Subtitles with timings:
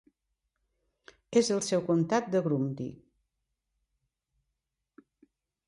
[1.41, 2.89] És la seu del comtat de Grundy.